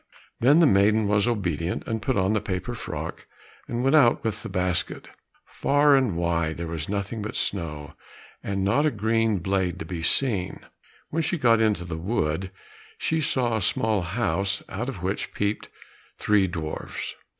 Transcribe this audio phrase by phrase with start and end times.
[0.39, 3.27] Then the maiden was obedient, and put on the paper frock,
[3.67, 5.09] and went out with the basket.
[5.45, 7.93] Far and wide there was nothing but snow,
[8.41, 10.61] and not a green blade to be seen.
[11.11, 12.49] When she got into the wood
[12.97, 15.69] she saw a small house out of which peeped
[16.17, 17.13] three dwarfs.